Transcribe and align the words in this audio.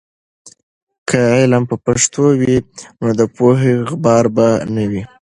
که 1.09 1.19
علم 1.39 1.63
په 1.69 1.75
پښتو 1.85 2.25
وي، 2.39 2.57
نو 3.01 3.07
د 3.19 3.21
پوهې 3.35 3.71
غبار 3.89 4.25
به 4.35 4.47
نه 4.75 4.83
وي. 4.91 5.03